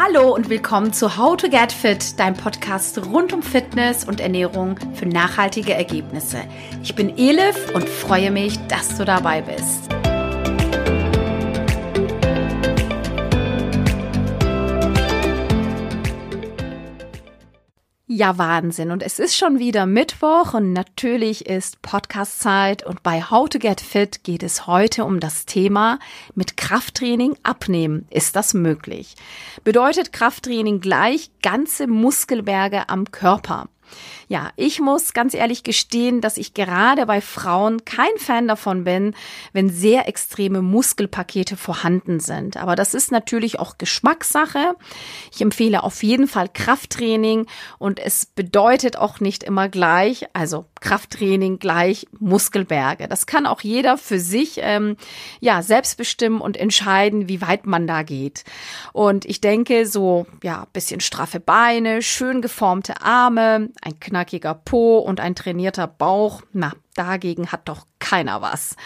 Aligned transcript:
Hallo 0.00 0.32
und 0.32 0.48
willkommen 0.48 0.92
zu 0.92 1.18
How 1.18 1.36
to 1.36 1.48
Get 1.48 1.72
Fit, 1.72 2.20
dein 2.20 2.34
Podcast 2.34 3.04
rund 3.04 3.32
um 3.32 3.42
Fitness 3.42 4.04
und 4.04 4.20
Ernährung 4.20 4.78
für 4.94 5.06
nachhaltige 5.06 5.74
Ergebnisse. 5.74 6.44
Ich 6.84 6.94
bin 6.94 7.18
Elif 7.18 7.74
und 7.74 7.88
freue 7.88 8.30
mich, 8.30 8.56
dass 8.68 8.96
du 8.96 9.04
dabei 9.04 9.42
bist. 9.42 9.97
Ja, 18.18 18.36
Wahnsinn. 18.36 18.90
Und 18.90 19.04
es 19.04 19.20
ist 19.20 19.36
schon 19.36 19.60
wieder 19.60 19.86
Mittwoch 19.86 20.52
und 20.52 20.72
natürlich 20.72 21.46
ist 21.46 21.80
Podcast-Zeit. 21.82 22.84
Und 22.84 23.04
bei 23.04 23.22
How 23.22 23.48
to 23.48 23.60
Get 23.60 23.80
Fit 23.80 24.24
geht 24.24 24.42
es 24.42 24.66
heute 24.66 25.04
um 25.04 25.20
das 25.20 25.46
Thema 25.46 26.00
mit 26.34 26.56
Krafttraining 26.56 27.36
abnehmen. 27.44 28.08
Ist 28.10 28.34
das 28.34 28.54
möglich? 28.54 29.14
Bedeutet 29.62 30.12
Krafttraining 30.12 30.80
gleich 30.80 31.30
ganze 31.42 31.86
Muskelberge 31.86 32.88
am 32.88 33.08
Körper? 33.12 33.68
Ja, 34.28 34.50
ich 34.56 34.80
muss 34.80 35.14
ganz 35.14 35.34
ehrlich 35.34 35.62
gestehen, 35.62 36.20
dass 36.20 36.36
ich 36.36 36.54
gerade 36.54 37.06
bei 37.06 37.20
Frauen 37.20 37.84
kein 37.84 38.16
Fan 38.18 38.48
davon 38.48 38.84
bin, 38.84 39.14
wenn 39.52 39.70
sehr 39.70 40.06
extreme 40.08 40.60
Muskelpakete 40.60 41.56
vorhanden 41.56 42.20
sind. 42.20 42.56
Aber 42.56 42.76
das 42.76 42.94
ist 42.94 43.10
natürlich 43.10 43.58
auch 43.58 43.78
Geschmackssache. 43.78 44.74
Ich 45.32 45.40
empfehle 45.40 45.82
auf 45.82 46.02
jeden 46.02 46.28
Fall 46.28 46.48
Krafttraining 46.52 47.46
und 47.78 47.98
es 47.98 48.26
bedeutet 48.26 48.96
auch 48.96 49.20
nicht 49.20 49.42
immer 49.42 49.68
gleich, 49.68 50.26
also 50.34 50.66
Krafttraining 50.80 51.58
gleich 51.58 52.06
Muskelberge. 52.18 53.08
Das 53.08 53.26
kann 53.26 53.46
auch 53.46 53.60
jeder 53.62 53.98
für 53.98 54.20
sich 54.20 54.58
ähm, 54.62 54.96
ja 55.40 55.62
selbst 55.62 55.96
bestimmen 55.96 56.40
und 56.40 56.56
entscheiden, 56.56 57.28
wie 57.28 57.40
weit 57.40 57.66
man 57.66 57.86
da 57.86 58.02
geht. 58.02 58.44
Und 58.92 59.24
ich 59.24 59.40
denke, 59.40 59.86
so 59.86 60.26
ja 60.42 60.66
bisschen 60.72 61.00
straffe 61.00 61.40
Beine, 61.40 62.02
schön 62.02 62.42
geformte 62.42 63.00
Arme, 63.02 63.70
ein 63.82 63.98
knackiger 64.00 64.54
Po 64.54 64.98
und 64.98 65.20
ein 65.20 65.34
trainierter 65.34 65.86
Bauch, 65.86 66.42
na, 66.52 66.72
dagegen 66.94 67.52
hat 67.52 67.68
doch 67.68 67.86
keiner 67.98 68.42
was. 68.42 68.76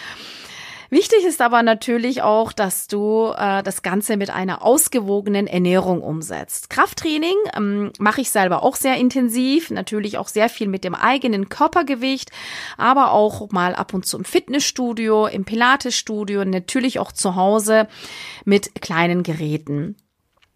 Wichtig 0.93 1.25
ist 1.25 1.41
aber 1.41 1.63
natürlich 1.63 2.21
auch, 2.21 2.53
dass 2.53 2.87
du 2.87 3.33
äh, 3.35 3.63
das 3.63 3.81
Ganze 3.81 4.19
mit 4.19 4.29
einer 4.29 4.63
ausgewogenen 4.63 5.47
Ernährung 5.47 6.03
umsetzt. 6.03 6.69
Krafttraining 6.69 7.35
ähm, 7.57 7.93
mache 7.99 8.21
ich 8.21 8.29
selber 8.29 8.63
auch 8.63 8.77
sehr 8.77 8.99
intensiv, 8.99 9.71
natürlich 9.71 10.19
auch 10.19 10.29
sehr 10.29 10.51
viel 10.51 10.69
mit 10.69 10.85
dem 10.85 10.95
eigenen 10.95 11.49
Körpergewicht, 11.49 12.31
aber 12.77 13.13
auch 13.13 13.51
mal 13.53 13.75
ab 13.75 13.95
und 13.95 14.05
zu 14.05 14.19
im 14.19 14.27
Fitnessstudio, 14.27 15.29
im 15.29 15.47
Pilatesstudio, 15.47 16.45
natürlich 16.45 16.99
auch 16.99 17.13
zu 17.13 17.37
Hause 17.37 17.89
mit 18.45 18.83
kleinen 18.83 19.23
Geräten. 19.23 19.97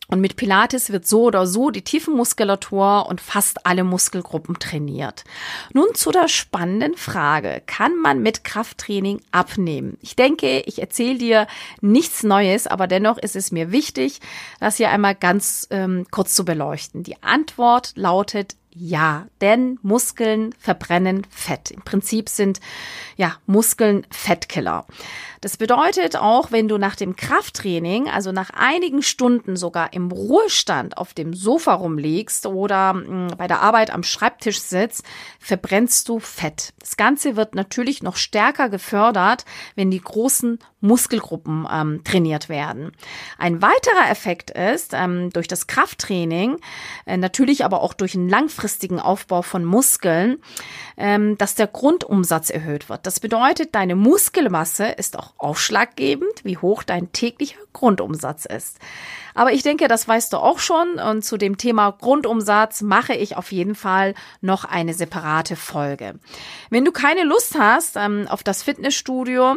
Und 0.09 0.21
mit 0.21 0.37
Pilates 0.37 0.91
wird 0.91 1.07
so 1.07 1.25
oder 1.25 1.47
so 1.47 1.71
die 1.71 1.83
Tiefenmuskulatur 1.83 3.07
und 3.09 3.21
fast 3.21 3.67
alle 3.67 3.85
Muskelgruppen 3.85 4.59
trainiert. 4.59 5.25
Nun 5.73 5.95
zu 5.95 6.13
der 6.13 6.29
spannenden 6.29 6.97
Frage, 6.97 7.63
kann 7.67 7.97
man 8.01 8.23
mit 8.23 8.45
Krafttraining 8.45 9.21
abnehmen? 9.33 9.98
Ich 10.01 10.15
denke, 10.15 10.61
ich 10.61 10.81
erzähle 10.81 11.19
dir 11.19 11.47
nichts 11.81 12.23
Neues, 12.23 12.67
aber 12.67 12.87
dennoch 12.87 13.19
ist 13.19 13.37
es 13.37 13.51
mir 13.51 13.73
wichtig, 13.73 14.21
das 14.61 14.77
hier 14.77 14.91
einmal 14.91 15.15
ganz 15.15 15.67
ähm, 15.71 16.07
kurz 16.11 16.35
zu 16.35 16.45
beleuchten. 16.45 17.03
Die 17.03 17.23
Antwort 17.23 17.93
lautet 17.97 18.57
ja, 18.79 19.27
denn 19.41 19.79
Muskeln 19.81 20.55
verbrennen 20.59 21.27
Fett. 21.31 21.70
Im 21.70 21.81
Prinzip 21.81 22.29
sind 22.29 22.61
ja 23.17 23.37
Muskeln 23.47 24.07
Fettkiller. 24.11 24.85
Das 25.47 25.58
bedeutet 25.58 26.16
auch, 26.16 26.50
wenn 26.50 26.66
du 26.66 26.77
nach 26.77 26.97
dem 26.97 27.14
Krafttraining, 27.14 28.08
also 28.08 28.33
nach 28.33 28.50
einigen 28.50 29.00
Stunden 29.00 29.55
sogar 29.55 29.92
im 29.92 30.11
Ruhestand 30.11 30.98
auf 30.98 31.14
dem 31.14 31.34
Sofa 31.34 31.75
rumliegst 31.75 32.47
oder 32.47 32.94
hm, 32.94 33.28
bei 33.39 33.47
der 33.47 33.61
Arbeit 33.61 33.92
am 33.92 34.02
Schreibtisch 34.02 34.61
sitzt, 34.61 35.05
verbrennst 35.39 36.08
du 36.08 36.19
Fett. 36.19 36.74
Das 36.80 36.97
Ganze 36.97 37.36
wird 37.36 37.55
natürlich 37.55 38.02
noch 38.02 38.17
stärker 38.17 38.68
gefördert, 38.68 39.45
wenn 39.77 39.92
die 39.92 40.01
großen 40.01 40.58
Muskelgruppen 40.80 41.67
ähm, 41.70 42.02
trainiert 42.05 42.48
werden. 42.48 42.92
Ein 43.39 43.62
weiterer 43.62 44.11
Effekt 44.11 44.51
ist, 44.51 44.95
ähm, 44.95 45.30
durch 45.30 45.48
das 45.48 45.67
Krafttraining, 45.67 46.58
äh, 47.06 47.17
natürlich 47.17 47.64
aber 47.64 47.83
auch 47.83 47.95
durch 47.95 48.14
einen 48.14 48.29
langfristigen 48.29 49.01
Aufbau 49.01 49.42
von 49.42 49.64
Muskeln, 49.64 50.39
ähm, 50.96 51.39
dass 51.39 51.55
der 51.55 51.67
Grundumsatz 51.67 52.51
erhöht 52.51 52.89
wird. 52.89 53.06
Das 53.06 53.20
bedeutet, 53.20 53.74
deine 53.74 53.96
Muskelmasse 53.96 54.86
ist 54.86 55.18
auch 55.18 55.36
ausschlaggebend, 55.39 56.45
wie 56.45 56.57
hoch 56.57 56.83
dein 56.83 57.13
täglicher 57.13 57.58
Grundumsatz 57.73 58.47
ist. 58.47 58.79
Aber 59.35 59.52
ich 59.52 59.63
denke, 59.63 59.86
das 59.86 60.08
weißt 60.08 60.33
du 60.33 60.39
auch 60.39 60.58
schon. 60.58 60.98
Und 60.98 61.23
zu 61.23 61.36
dem 61.36 61.58
Thema 61.58 61.91
Grundumsatz 61.91 62.80
mache 62.80 63.14
ich 63.14 63.36
auf 63.36 63.52
jeden 63.52 63.74
Fall 63.74 64.14
noch 64.41 64.64
eine 64.64 64.95
separate 64.95 65.57
Folge. 65.57 66.19
Wenn 66.70 66.85
du 66.85 66.92
keine 66.92 67.24
Lust 67.24 67.58
hast 67.58 67.97
ähm, 67.97 68.27
auf 68.29 68.42
das 68.42 68.63
Fitnessstudio, 68.63 69.57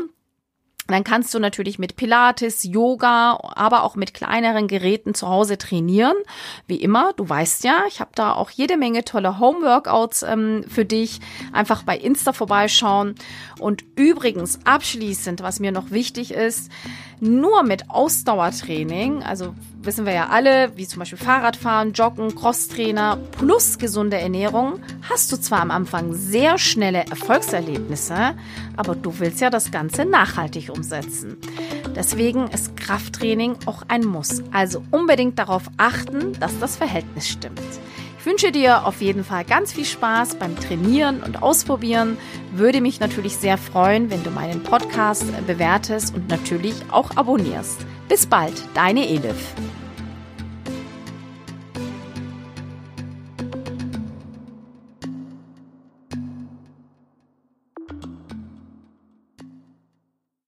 dann 0.92 1.04
kannst 1.04 1.34
du 1.34 1.40
natürlich 1.40 1.80
mit 1.80 1.96
Pilates, 1.96 2.64
Yoga, 2.64 3.40
aber 3.56 3.84
auch 3.84 3.96
mit 3.96 4.14
kleineren 4.14 4.68
Geräten 4.68 5.14
zu 5.14 5.28
Hause 5.28 5.58
trainieren. 5.58 6.16
Wie 6.68 6.78
immer, 6.78 7.14
du 7.16 7.28
weißt 7.28 7.64
ja, 7.64 7.84
ich 7.88 8.00
habe 8.00 8.12
da 8.16 8.34
auch 8.34 8.50
jede 8.50 8.78
Menge 8.78 9.04
tolle 9.06 9.40
Home-Workouts 9.40 10.24
ähm, 10.24 10.64
für 10.68 10.86
dich. 10.86 11.20
Einfach 11.54 11.84
bei 11.84 11.98
Insta 11.98 12.34
vorbeischauen. 12.34 13.16
Und 13.60 13.84
übrigens, 13.96 14.60
abschließend, 14.66 15.42
was 15.42 15.60
mir 15.60 15.72
noch 15.72 15.92
wichtig 15.92 16.32
ist, 16.32 16.72
nur 17.20 17.64
mit 17.64 17.90
Ausdauertraining, 17.90 19.24
also 19.24 19.54
wissen 19.82 20.06
wir 20.06 20.14
ja 20.14 20.28
alle, 20.30 20.76
wie 20.78 20.88
zum 20.88 21.00
Beispiel 21.00 21.18
Fahrradfahren, 21.18 21.94
Joggen, 21.94 22.34
Crosstrainer 22.34 23.18
plus 23.38 23.78
gesunde 23.78 24.18
Ernährung, 24.18 24.80
hast 25.10 25.32
du 25.32 25.38
zwar 25.38 25.62
am 25.62 25.72
Anfang 25.72 26.14
sehr 26.14 26.58
schnelle 26.58 27.06
Erfolgserlebnisse, 27.06 28.36
aber 28.76 28.96
du 28.96 29.20
willst 29.20 29.42
ja 29.42 29.50
das 29.50 29.72
Ganze 29.72 30.06
nachhaltig 30.06 30.70
umsetzen. 30.70 31.38
Deswegen 31.96 32.48
ist 32.48 32.78
Krafttraining 32.78 33.58
auch 33.66 33.84
ein 33.88 34.06
Muss. 34.06 34.44
Also 34.52 34.84
unbedingt 34.92 35.40
darauf 35.40 35.64
achten, 35.78 36.34
dass 36.40 36.58
das 36.60 36.78
Verhältnis 36.78 37.28
stimmt. 37.28 37.62
Ich 38.20 38.26
wünsche 38.26 38.52
dir 38.52 38.86
auf 38.86 39.02
jeden 39.02 39.24
Fall 39.24 39.46
ganz 39.46 39.72
viel 39.72 39.86
Spaß 39.86 40.36
beim 40.36 40.56
Trainieren 40.58 41.24
und 41.24 41.42
Ausprobieren. 41.42 42.18
Würde 42.52 42.82
mich 42.82 43.00
natürlich 43.00 43.38
sehr 43.38 43.58
freuen, 43.58 44.12
wenn 44.12 44.24
du 44.24 44.30
meinen 44.30 44.62
Podcast 44.62 45.26
bewertest 45.48 46.14
und 46.14 46.28
natürlich 46.30 46.76
auch 46.92 47.16
abonnierst. 47.16 47.86
Bis 48.10 48.26
bald, 48.26 48.54
deine 48.74 49.08
Elif. 49.08 49.54